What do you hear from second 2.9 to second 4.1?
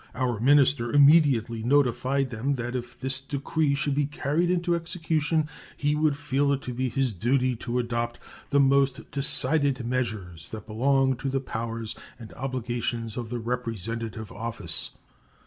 this decree should be